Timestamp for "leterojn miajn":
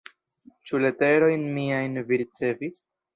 0.83-1.99